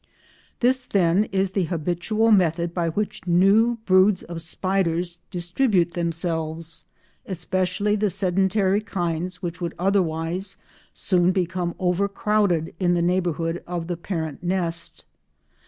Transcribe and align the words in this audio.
]This, 0.61 0.87
then, 0.87 1.25
is 1.25 1.51
the 1.51 1.65
habitual 1.65 2.31
method 2.31 2.73
by 2.73 2.89
which 2.89 3.27
new 3.27 3.75
broods 3.85 4.23
of 4.23 4.41
spiders 4.41 5.19
distribute 5.29 5.91
themselves, 5.91 6.85
especially 7.27 7.95
the 7.95 8.09
sedentary 8.09 8.81
kinds 8.81 9.43
which 9.43 9.61
would 9.61 9.75
otherwise 9.77 10.57
soon 10.91 11.31
become 11.31 11.75
over 11.77 12.07
crowded 12.09 12.73
in 12.79 12.95
the 12.95 13.03
neighbourhood 13.03 13.61
of 13.67 13.85
the 13.85 13.95
parent 13.95 14.41
nest. 14.41 15.05